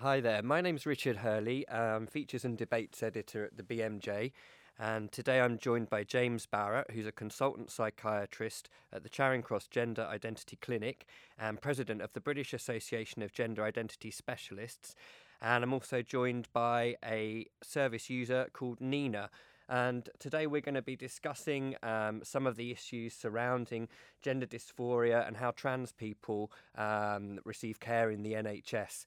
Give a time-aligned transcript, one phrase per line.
[0.00, 4.32] Hi there, my name's Richard Hurley, um, Features and Debates Editor at the BMJ,
[4.78, 9.68] and today I'm joined by James Barrett, who's a consultant psychiatrist at the Charing Cross
[9.68, 11.06] Gender Identity Clinic
[11.38, 14.94] and president of the British Association of Gender Identity Specialists.
[15.40, 19.30] And I'm also joined by a service user called Nina.
[19.66, 23.88] And today we're going to be discussing um, some of the issues surrounding
[24.20, 29.06] gender dysphoria and how trans people um, receive care in the NHS.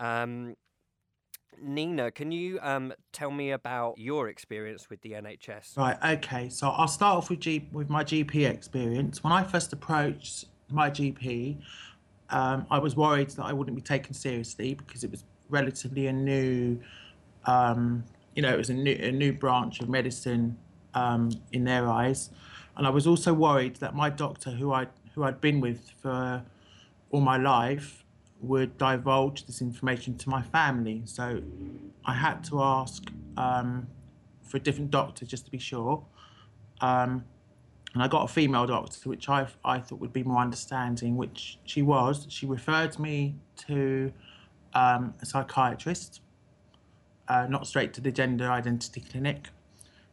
[0.00, 0.56] Um,
[1.62, 5.76] Nina, can you um, tell me about your experience with the NHS?
[5.76, 5.96] Right.
[6.16, 6.48] Okay.
[6.48, 9.22] So I'll start off with G- with my GP experience.
[9.22, 11.58] When I first approached my GP,
[12.30, 16.12] um, I was worried that I wouldn't be taken seriously because it was relatively a
[16.12, 16.80] new,
[17.44, 20.56] um, you know, it was a new a new branch of medicine
[20.94, 22.30] um, in their eyes,
[22.76, 26.42] and I was also worried that my doctor, who I who I'd been with for
[27.10, 27.99] all my life,
[28.42, 31.02] would divulge this information to my family.
[31.04, 31.42] So
[32.04, 33.86] I had to ask um,
[34.42, 36.04] for a different doctor just to be sure.
[36.80, 37.24] Um,
[37.92, 41.58] and I got a female doctor, which I, I thought would be more understanding, which
[41.64, 42.26] she was.
[42.28, 43.34] She referred me
[43.66, 44.12] to
[44.74, 46.20] um, a psychiatrist,
[47.28, 49.48] uh, not straight to the gender identity clinic.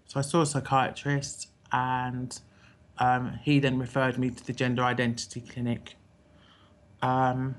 [0.06, 2.40] So I saw a psychiatrist, and
[2.98, 5.96] um, he then referred me to the gender identity clinic.
[7.02, 7.56] Um,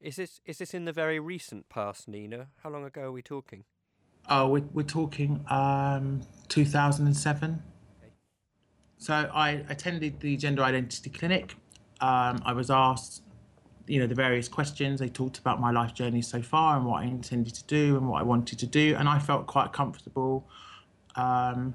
[0.00, 2.48] is this is this in the very recent past, Nina?
[2.62, 3.64] How long ago are we talking?
[4.28, 7.62] Oh, we're, we're talking um, 2007.
[8.02, 8.12] Okay.
[8.98, 11.56] So I attended the gender identity clinic.
[12.00, 13.22] Um, I was asked,
[13.86, 15.00] you know, the various questions.
[15.00, 18.08] They talked about my life journey so far and what I intended to do and
[18.08, 20.48] what I wanted to do, and I felt quite comfortable.
[21.16, 21.74] Um,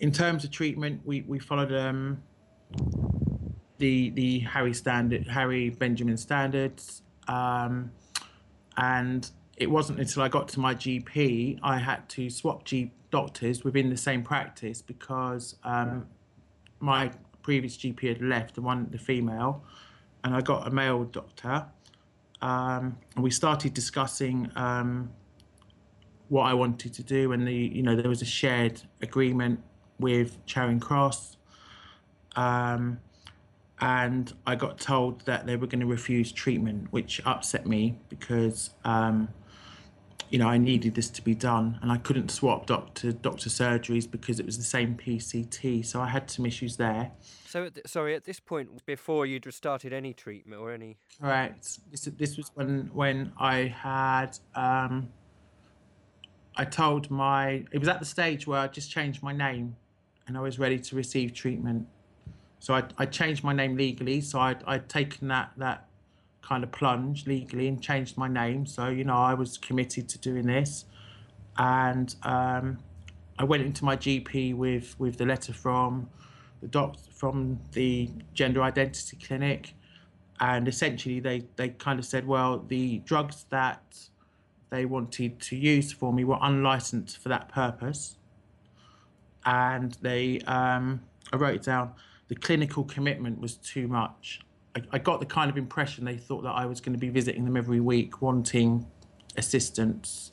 [0.00, 2.22] in terms of treatment, we we followed um,
[3.78, 7.02] the the Harry standard Harry Benjamin standards.
[7.28, 7.92] Um,
[8.76, 13.64] and it wasn't until I got to my GP I had to swap G doctors
[13.64, 16.06] within the same practice because um,
[16.78, 17.10] my
[17.42, 19.64] previous GP had left, the one, the female,
[20.24, 21.66] and I got a male doctor.
[22.42, 25.10] Um, and we started discussing um,
[26.28, 29.60] what I wanted to do, and the you know there was a shared agreement
[29.98, 31.36] with Charing Cross.
[32.36, 33.00] Um,
[33.80, 38.70] and I got told that they were going to refuse treatment, which upset me because
[38.84, 39.28] um,
[40.28, 44.10] you know I needed this to be done, and I couldn't swap doctor doctor surgeries
[44.10, 47.12] because it was the same PCT, so I had some issues there.
[47.46, 50.98] So, th- sorry, at this point, before you'd started any treatment or any.
[51.20, 51.78] Correct.
[51.90, 54.38] This this was when when I had.
[54.54, 55.08] Um,
[56.56, 59.76] I told my it was at the stage where I just changed my name,
[60.26, 61.86] and I was ready to receive treatment
[62.60, 64.20] so I, I changed my name legally.
[64.20, 65.88] So I'd, I'd taken that that
[66.42, 68.66] kind of plunge legally and changed my name.
[68.66, 70.84] So you know I was committed to doing this,
[71.56, 72.78] and um,
[73.38, 76.08] I went into my GP with with the letter from
[76.60, 79.74] the doc from the gender identity clinic,
[80.38, 83.82] and essentially they they kind of said, well, the drugs that
[84.68, 88.16] they wanted to use for me were unlicensed for that purpose,
[89.46, 91.00] and they um,
[91.32, 91.94] I wrote it down
[92.30, 94.40] the clinical commitment was too much.
[94.76, 97.08] I, I got the kind of impression they thought that I was going to be
[97.08, 98.86] visiting them every week, wanting
[99.36, 100.30] assistance,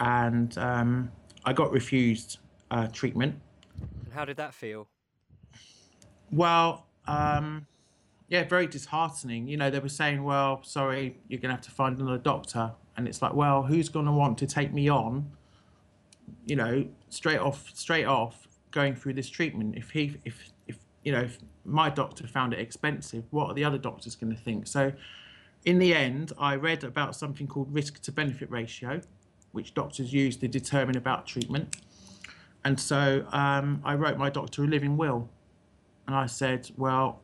[0.00, 1.12] and um,
[1.44, 2.38] I got refused
[2.72, 3.36] uh, treatment.
[4.04, 4.88] And how did that feel?
[6.32, 7.68] Well, um,
[8.28, 9.46] yeah, very disheartening.
[9.46, 12.72] You know, they were saying, "Well, sorry, you're going to have to find another doctor,"
[12.96, 15.30] and it's like, "Well, who's going to want to take me on?"
[16.46, 19.76] You know, straight off, straight off, going through this treatment.
[19.76, 20.51] If he, if
[21.04, 21.28] you know,
[21.64, 24.66] my doctor found it expensive, what are the other doctors going to think?
[24.66, 24.92] So,
[25.64, 29.00] in the end, I read about something called risk to benefit ratio,
[29.52, 31.76] which doctors use to determine about treatment.
[32.64, 35.28] And so um, I wrote my doctor a living will,
[36.06, 37.20] and I said, "Well,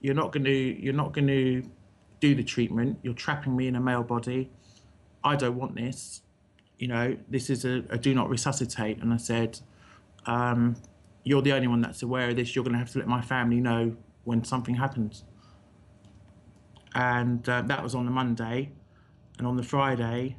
[0.00, 1.62] you're not going to you're not going to
[2.20, 2.98] do the treatment.
[3.02, 4.50] You're trapping me in a male body.
[5.24, 6.22] I don't want this.
[6.78, 9.60] You know, this is a, a do not resuscitate." And I said,
[10.26, 10.76] um,
[11.24, 12.54] you're the only one that's aware of this.
[12.54, 15.24] You're going to have to let my family know when something happens.
[16.94, 18.72] And uh, that was on the Monday,
[19.38, 20.36] and on the Friday.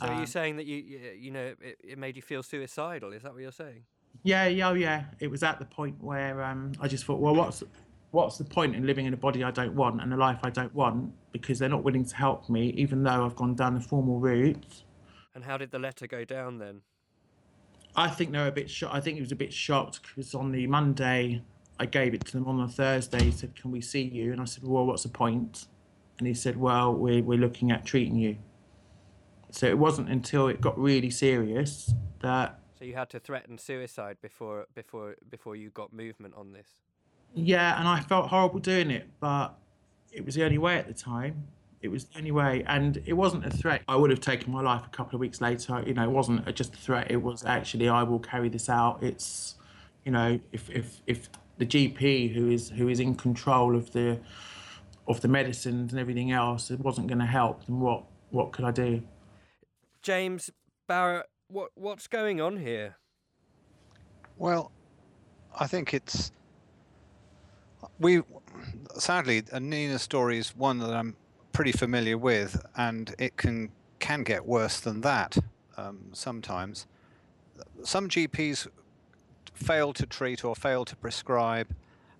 [0.00, 0.76] So are you uh, saying that you
[1.18, 3.12] you know it, it made you feel suicidal?
[3.12, 3.84] Is that what you're saying?
[4.24, 5.04] Yeah, yeah, oh, yeah.
[5.20, 7.62] It was at the point where um, I just thought, well, what's
[8.10, 10.50] what's the point in living in a body I don't want and a life I
[10.50, 13.80] don't want because they're not willing to help me, even though I've gone down the
[13.80, 14.84] formal route.
[15.34, 16.82] And how did the letter go down then?
[17.94, 18.94] I think they were a bit shocked.
[18.94, 21.42] I think he was a bit shocked because on the Monday
[21.78, 22.46] I gave it to them.
[22.46, 25.08] On the Thursday, he said, "Can we see you?" And I said, "Well, what's the
[25.08, 25.66] point?"
[26.18, 28.38] And he said, "Well, we're we're looking at treating you."
[29.50, 32.58] So it wasn't until it got really serious that.
[32.78, 36.68] So you had to threaten suicide before before before you got movement on this.
[37.34, 39.58] Yeah, and I felt horrible doing it, but
[40.10, 41.48] it was the only way at the time.
[41.82, 43.82] It was the only way, and it wasn't a threat.
[43.88, 45.82] I would have taken my life a couple of weeks later.
[45.84, 47.10] You know, it wasn't just a threat.
[47.10, 49.02] It was actually I will carry this out.
[49.02, 49.56] It's,
[50.04, 54.20] you know, if if if the GP who is who is in control of the
[55.08, 57.66] of the medicines and everything else, it wasn't going to help.
[57.66, 59.02] Then what what could I do?
[60.02, 60.50] James
[60.86, 62.96] Barrett, what what's going on here?
[64.36, 64.70] Well,
[65.58, 66.30] I think it's
[67.98, 68.22] we
[68.96, 71.16] sadly Nina's story is one that I'm
[71.52, 75.38] pretty familiar with, and it can can get worse than that
[75.76, 76.86] um, sometimes.
[77.84, 78.66] Some GPs
[79.54, 81.74] fail to treat or fail to prescribe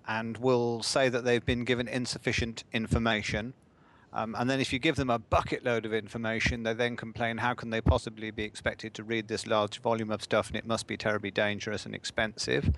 [0.07, 3.53] and will say that they've been given insufficient information.
[4.13, 7.37] Um, and then if you give them a bucket load of information, they then complain,
[7.37, 10.65] how can they possibly be expected to read this large volume of stuff and it
[10.65, 12.69] must be terribly dangerous and expensive.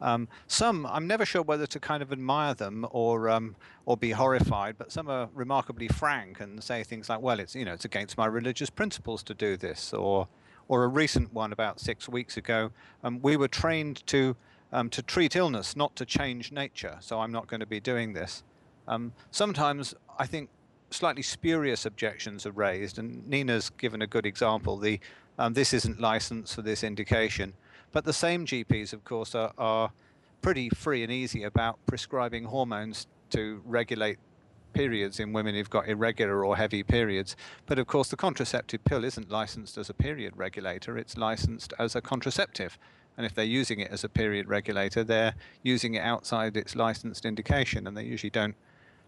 [0.00, 3.56] Um, some, I'm never sure whether to kind of admire them or um,
[3.86, 7.64] or be horrified, but some are remarkably frank and say things like, "Well, it's you
[7.64, 10.28] know it's against my religious principles to do this," or
[10.68, 12.70] or a recent one about six weeks ago,
[13.04, 14.36] um, we were trained to
[14.72, 16.96] um, to treat illness, not to change nature.
[17.00, 18.42] So I'm not going to be doing this.
[18.88, 20.50] Um, sometimes I think
[20.90, 24.76] slightly spurious objections are raised, and Nina's given a good example.
[24.76, 25.00] The
[25.38, 27.52] um, this isn't licensed for this indication.
[27.96, 29.90] But the same GPs, of course, are, are
[30.42, 34.18] pretty free and easy about prescribing hormones to regulate
[34.74, 37.36] periods in women who've got irregular or heavy periods.
[37.64, 41.96] But of course, the contraceptive pill isn't licensed as a period regulator, it's licensed as
[41.96, 42.78] a contraceptive.
[43.16, 47.24] And if they're using it as a period regulator, they're using it outside its licensed
[47.24, 48.56] indication, and they usually don't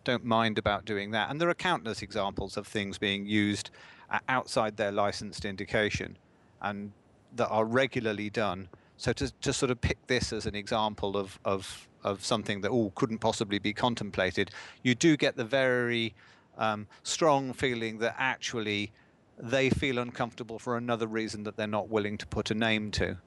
[0.03, 1.29] don't mind about doing that.
[1.29, 3.69] And there are countless examples of things being used
[4.09, 6.17] uh, outside their licensed indication,
[6.63, 6.93] and
[7.37, 8.69] that are regularly done.
[8.99, 12.71] So to, to sort of pick this as an example of, of, of something that
[12.71, 14.51] all couldn't possibly be contemplated,
[14.83, 16.15] you do get the very
[16.59, 18.91] um, strong feeling that actually
[19.39, 23.19] they feel uncomfortable for another reason that they're not willing to put a name to.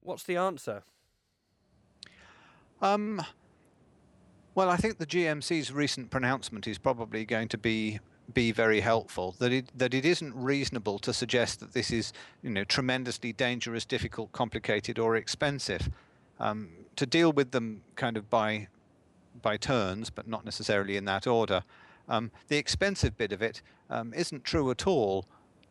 [0.00, 0.82] What's the answer?
[2.80, 3.22] Um,
[4.56, 8.00] well, I think the GMC's recent pronouncement is probably going to be
[8.32, 9.34] be very helpful.
[9.38, 13.84] That it that it isn't reasonable to suggest that this is you know tremendously dangerous,
[13.84, 15.90] difficult, complicated, or expensive.
[16.40, 18.68] Um, to deal with them kind of by
[19.40, 21.64] by turns, but not necessarily in that order.
[22.08, 25.26] Um, the expensive bit of it um, not true at all.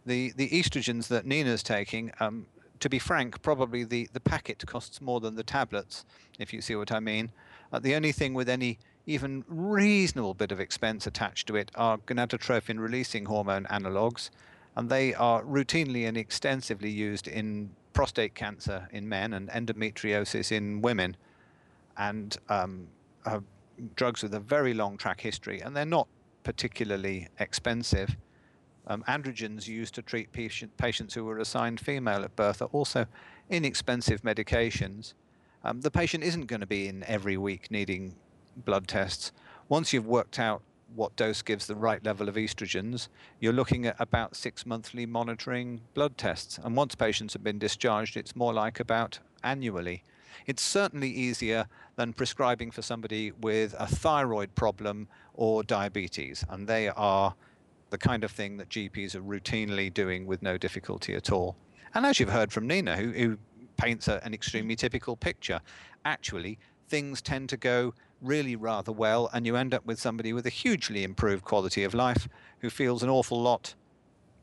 [0.05, 2.47] The the estrogens that Nina's taking, um,
[2.79, 6.05] to be frank, probably the, the packet costs more than the tablets,
[6.39, 7.31] if you see what I mean.
[7.71, 11.97] Uh, the only thing with any even reasonable bit of expense attached to it are
[11.99, 14.29] gonadotrophin releasing hormone analogs,
[14.75, 20.81] and they are routinely and extensively used in prostate cancer in men and endometriosis in
[20.81, 21.17] women,
[21.97, 22.87] and um,
[23.95, 26.07] drugs with a very long track history, and they're not
[26.43, 28.15] particularly expensive.
[28.87, 33.05] Um, androgens used to treat patient, patients who were assigned female at birth are also
[33.49, 35.13] inexpensive medications.
[35.63, 38.15] Um, the patient isn't going to be in every week needing
[38.55, 39.31] blood tests.
[39.69, 40.61] Once you've worked out
[40.95, 43.07] what dose gives the right level of estrogens,
[43.39, 46.59] you're looking at about six monthly monitoring blood tests.
[46.61, 50.03] And once patients have been discharged, it's more like about annually.
[50.45, 56.89] It's certainly easier than prescribing for somebody with a thyroid problem or diabetes, and they
[56.89, 57.35] are
[57.89, 61.55] the kind of thing that GPs are routinely doing with no difficulty at all.
[61.93, 63.37] And as you've heard from Nina, who, who
[63.77, 65.59] paints a, an extremely typical picture,
[66.05, 70.45] actually, things tend to go really rather well, and you end up with somebody with
[70.45, 72.27] a hugely improved quality of life
[72.59, 73.73] who feels an awful lot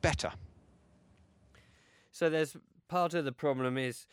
[0.02, 0.32] better.
[2.10, 2.56] So there's
[2.88, 4.06] part of the problem is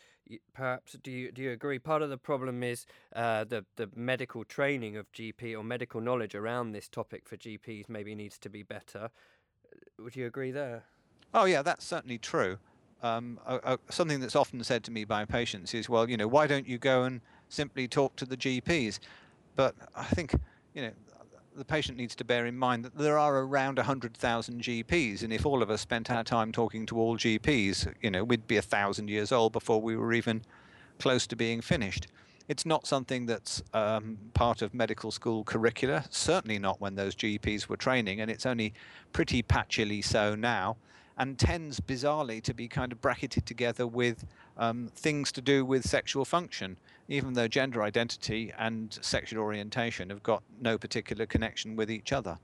[0.54, 1.80] perhaps do you do you agree?
[1.80, 6.36] Part of the problem is uh, the the medical training of GP or medical knowledge
[6.36, 9.10] around this topic for GPs maybe needs to be better.
[10.00, 10.84] Would you agree there?
[11.34, 12.58] Oh yeah that's certainly true.
[13.04, 16.28] Um, uh, uh, something that's often said to me by patients is well you know
[16.28, 19.00] why don't you go and simply talk to the GPs
[19.56, 20.34] but I think,
[20.74, 20.92] you know,
[21.56, 25.46] the patient needs to bear in mind that there are around 100,000 GPs, and if
[25.46, 28.62] all of us spent our time talking to all GPs, you know, we'd be a
[28.62, 30.42] thousand years old before we were even
[31.00, 32.08] close to being finished.
[32.48, 37.68] It's not something that's um, part of medical school curricula, certainly not when those GPs
[37.68, 38.74] were training, and it's only
[39.14, 40.78] pretty patchily so now,
[41.18, 44.26] and tends bizarrely to be kind of bracketed together with
[44.58, 50.24] um, things to do with sexual function even though gender identity and sexual orientation have
[50.24, 52.40] got no particular connection with each other.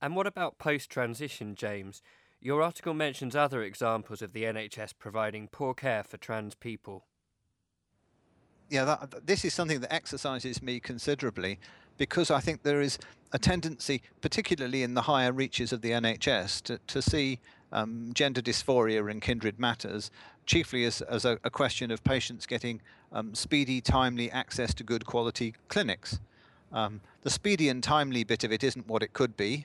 [0.00, 2.02] And what about post transition, James?
[2.40, 7.06] Your article mentions other examples of the NHS providing poor care for trans people.
[8.68, 11.58] Yeah, that, this is something that exercises me considerably
[11.98, 12.98] because I think there is
[13.32, 17.40] a tendency, particularly in the higher reaches of the NHS, to, to see
[17.72, 20.10] um, gender dysphoria and kindred matters
[20.46, 22.80] chiefly as, as a, a question of patients getting
[23.12, 26.20] um, speedy, timely access to good quality clinics.
[26.72, 29.64] Um, the speedy and timely bit of it isn't what it could be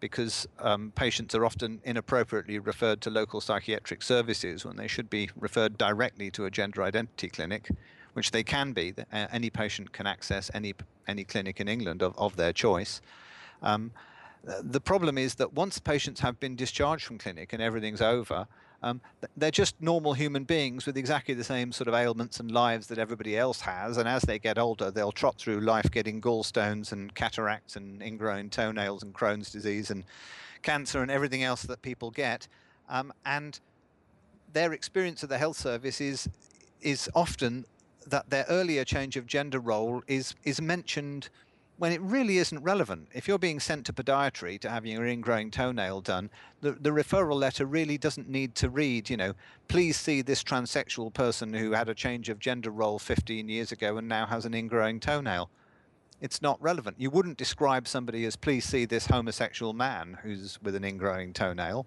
[0.00, 5.30] because um, patients are often inappropriately referred to local psychiatric services when they should be
[5.34, 7.70] referred directly to a gender identity clinic,
[8.14, 8.94] which they can be.
[9.12, 10.74] Any patient can access any
[11.06, 13.00] any clinic in England of, of their choice.
[13.62, 13.92] Um,
[14.62, 18.46] the problem is that once patients have been discharged from clinic and everything's over,
[18.82, 19.00] um,
[19.36, 22.98] they're just normal human beings with exactly the same sort of ailments and lives that
[22.98, 23.96] everybody else has.
[23.96, 28.50] And as they get older, they'll trot through life getting gallstones and cataracts and ingrown
[28.50, 30.04] toenails and Crohn's disease and
[30.62, 32.46] cancer and everything else that people get.
[32.90, 33.58] Um, and
[34.52, 36.28] their experience of the health service is
[36.82, 37.64] is often
[38.06, 41.28] that their earlier change of gender role is is mentioned
[41.76, 43.08] when it really isn't relevant.
[43.12, 46.30] If you're being sent to podiatry to have your ingrowing toenail done,
[46.60, 49.34] the, the referral letter really doesn't need to read, you know,
[49.66, 53.96] please see this transsexual person who had a change of gender role 15 years ago
[53.96, 55.50] and now has an ingrowing toenail.
[56.20, 57.00] It's not relevant.
[57.00, 61.86] You wouldn't describe somebody as please see this homosexual man who's with an ingrowing toenail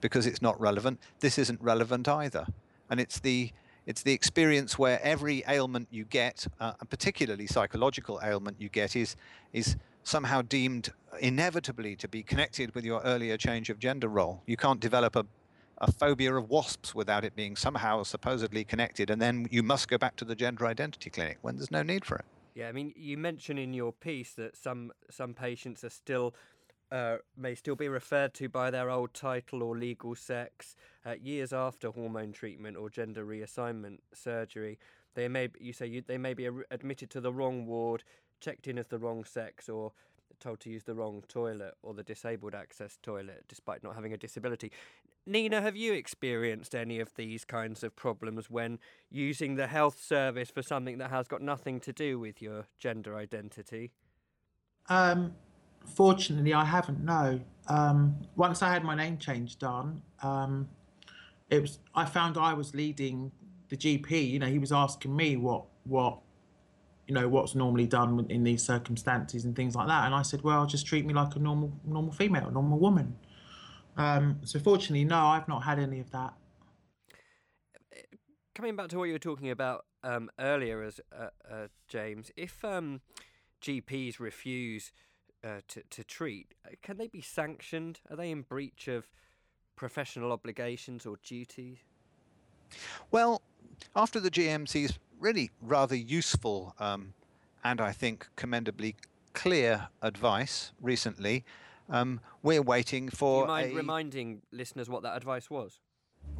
[0.00, 1.00] because it's not relevant.
[1.20, 2.46] This isn't relevant either.
[2.90, 3.50] And it's the
[3.86, 9.16] it's the experience where every ailment you get, uh, particularly psychological ailment you get, is
[9.52, 14.42] is somehow deemed inevitably to be connected with your earlier change of gender role.
[14.46, 15.26] You can't develop a
[15.78, 19.98] a phobia of wasps without it being somehow supposedly connected, and then you must go
[19.98, 22.24] back to the gender identity clinic when there's no need for it.
[22.54, 26.34] Yeah, I mean, you mention in your piece that some some patients are still
[26.92, 31.52] uh, may still be referred to by their old title or legal sex uh, years
[31.52, 34.78] after hormone treatment or gender reassignment surgery.
[35.14, 38.04] They may, you say, you, they may be admitted to the wrong ward,
[38.40, 39.92] checked in as the wrong sex, or
[40.38, 44.16] told to use the wrong toilet or the disabled access toilet despite not having a
[44.16, 44.70] disability.
[45.24, 50.50] Nina, have you experienced any of these kinds of problems when using the health service
[50.50, 53.92] for something that has got nothing to do with your gender identity?
[54.88, 55.36] Um,
[55.86, 57.04] Fortunately, I haven't.
[57.04, 57.40] No.
[57.68, 60.68] Um, once I had my name changed done, um,
[61.50, 61.78] it was.
[61.94, 63.30] I found I was leading
[63.68, 64.30] the GP.
[64.30, 66.18] You know, he was asking me what what
[67.06, 70.06] you know what's normally done in these circumstances and things like that.
[70.06, 73.16] And I said, well, just treat me like a normal normal female, normal woman.
[73.96, 76.34] Um, so fortunately, no, I've not had any of that.
[78.54, 82.64] Coming back to what you were talking about um, earlier, as uh, uh, James, if
[82.64, 83.00] um,
[83.62, 84.92] GPs refuse
[85.44, 88.00] uh, to, to treat, uh, can they be sanctioned?
[88.10, 89.08] Are they in breach of
[89.76, 91.78] professional obligations or duties?
[93.10, 93.42] Well,
[93.94, 97.14] after the GMC's really rather useful um,
[97.64, 98.96] and I think commendably
[99.34, 101.44] clear advice recently,
[101.88, 103.46] um, we're waiting for.
[103.46, 103.76] Do you mind a...
[103.76, 105.80] reminding listeners what that advice was?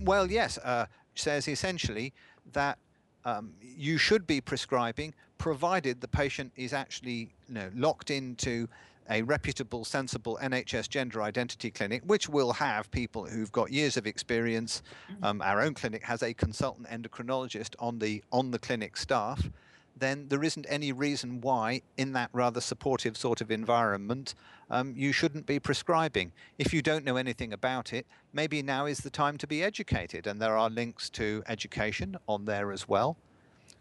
[0.01, 0.59] Well, yes.
[0.59, 2.13] Uh, says essentially
[2.53, 2.79] that
[3.25, 8.69] um, you should be prescribing, provided the patient is actually you know, locked into
[9.11, 14.07] a reputable, sensible NHS gender identity clinic, which will have people who've got years of
[14.07, 14.83] experience.
[15.11, 15.25] Mm-hmm.
[15.25, 19.51] Um, our own clinic has a consultant endocrinologist on the on the clinic staff.
[19.95, 24.35] Then there isn't any reason why, in that rather supportive sort of environment,
[24.71, 26.33] um, you shouldn't be prescribing.
[26.59, 30.27] If you don't know anything about it, maybe now is the time to be educated,
[30.27, 33.19] and there are links to education on there as well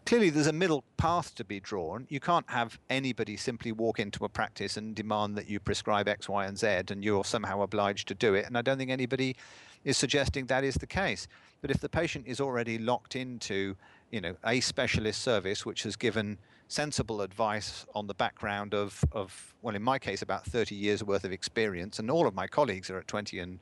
[0.06, 2.06] clearly there's a middle path to be drawn.
[2.08, 6.28] You can't have anybody simply walk into a practice and demand that you prescribe X,
[6.28, 8.46] Y, and Z, and you're somehow obliged to do it.
[8.46, 9.36] And I don't think anybody
[9.84, 11.28] is suggesting that is the case.
[11.60, 13.76] But if the patient is already locked into,
[14.10, 19.54] you know, a specialist service which has given sensible advice on the background of, of
[19.62, 22.90] well, in my case, about 30 years worth of experience, and all of my colleagues
[22.90, 23.58] are at 20 and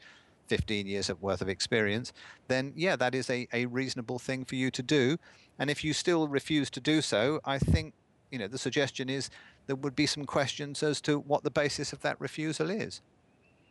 [0.50, 2.12] 15 years worth of experience,
[2.49, 5.16] then yeah, that is a, a reasonable thing for you to do.
[5.61, 7.95] And if you still refuse to do so, I think
[8.33, 9.30] you know the suggestion is
[9.66, 13.00] there would be some questions as to what the basis of that refusal is.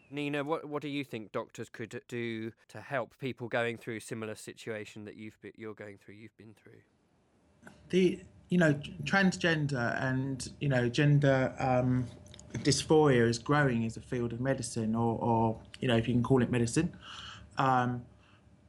[0.10, 4.36] Nina, what what do you think doctors could do to help people going through similar
[4.36, 6.80] situation that you've been, you're going through, you've been through?
[7.90, 12.08] The you know transgender and you know gender um,
[12.54, 16.24] dysphoria is growing as a field of medicine, or, or you know if you can
[16.24, 16.92] call it medicine.
[17.58, 18.04] Um,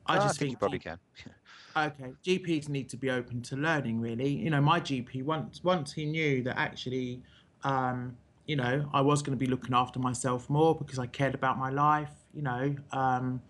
[0.07, 0.99] I oh, just I think, think you probably can.
[1.77, 4.01] Okay, GPs need to be open to learning.
[4.01, 7.23] Really, you know, my GP once once he knew that actually
[7.63, 11.35] um, you know, I was going to be looking after myself more because I cared
[11.35, 12.11] about my life.
[12.35, 13.41] You know, um,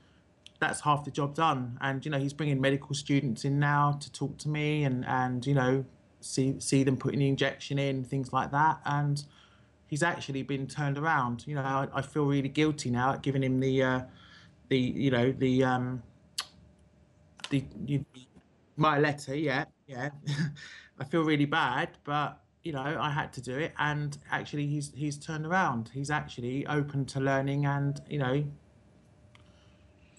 [0.59, 1.79] that's half the job done.
[1.81, 5.47] And you know, he's bringing medical students in now to talk to me and and
[5.47, 5.85] you know,
[6.21, 8.81] see see them putting the injection in, things like that.
[8.85, 9.25] And
[9.91, 11.45] he's actually been turned around.
[11.47, 14.01] You know, I, I feel really guilty now at giving him the uh,
[14.69, 16.03] the you know the um,
[17.51, 18.05] the you,
[18.77, 19.35] my letter.
[19.35, 20.11] Yeah, yeah.
[20.99, 24.93] I feel really bad, but you know I had to do it, and actually he's
[24.95, 25.91] he's turned around.
[25.93, 28.45] He's actually open to learning, and you know,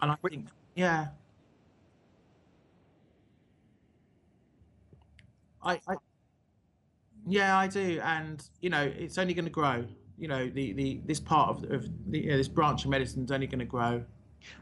[0.02, 1.08] and I think yeah.
[5.64, 5.96] I, I
[7.28, 9.86] yeah, I do, and you know, it's only going to grow.
[10.18, 13.24] You know, the, the this part of, of the, you know, this branch of medicine
[13.24, 14.04] is only going to grow.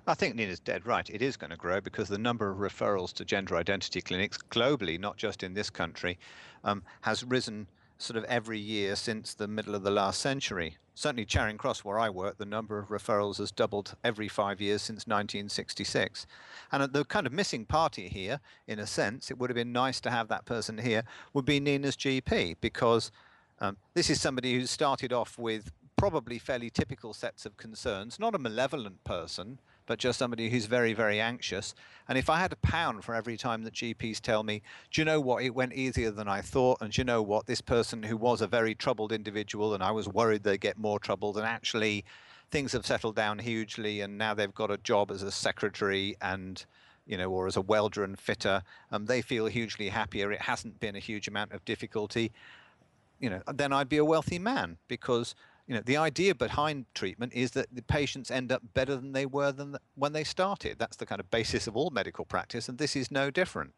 [0.07, 1.09] I think Nina's dead right.
[1.09, 4.99] It is going to grow because the number of referrals to gender identity clinics globally,
[4.99, 6.19] not just in this country,
[6.63, 7.67] um, has risen
[7.99, 10.77] sort of every year since the middle of the last century.
[10.95, 14.81] Certainly, Charing Cross, where I work, the number of referrals has doubled every five years
[14.81, 16.25] since 1966.
[16.71, 20.01] And the kind of missing party here, in a sense, it would have been nice
[20.01, 21.03] to have that person here,
[21.33, 23.11] would be Nina's GP, because
[23.59, 28.33] um, this is somebody who started off with probably fairly typical sets of concerns, not
[28.33, 31.73] a malevolent person, but just somebody who's very, very anxious.
[32.07, 35.05] And if I had a pound for every time that GPs tell me, do you
[35.05, 38.03] know what, it went easier than I thought, and do you know what, this person
[38.03, 41.45] who was a very troubled individual, and I was worried they'd get more troubled, and
[41.45, 42.05] actually
[42.51, 46.63] things have settled down hugely, and now they've got a job as a secretary and
[47.07, 50.31] you know, or as a welder and fitter, um, they feel hugely happier.
[50.31, 52.31] It hasn't been a huge amount of difficulty.
[53.19, 55.33] You know, then I'd be a wealthy man because
[55.69, 59.25] you know the idea behind treatment is that the patients end up better than they
[59.25, 62.67] were than the, when they started that's the kind of basis of all medical practice
[62.67, 63.71] and this is no different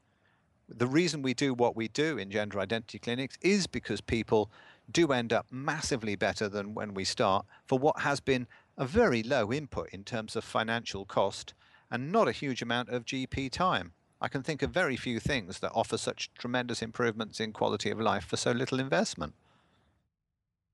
[0.69, 4.49] the reason we do what we do in gender identity clinics is because people
[4.89, 9.21] do end up massively better than when we start for what has been a very
[9.21, 11.53] low input in terms of financial cost
[11.91, 13.91] and not a huge amount of GP time.
[14.21, 17.99] I can think of very few things that offer such tremendous improvements in quality of
[17.99, 19.33] life for so little investment.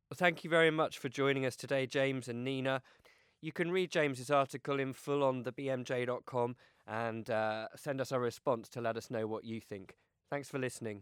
[0.09, 2.81] Well, thank you very much for joining us today, James and Nina.
[3.41, 6.55] You can read James's article in full on thebmj.com
[6.87, 9.95] and uh, send us a response to let us know what you think.
[10.31, 11.01] Thanks for listening.